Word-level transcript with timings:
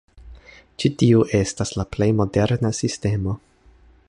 Ĉi 0.83 0.91
tiu 1.01 1.21
estas 1.41 1.75
la 1.81 1.87
plej 1.97 2.09
moderna 2.23 2.73
sistemo. 2.83 3.41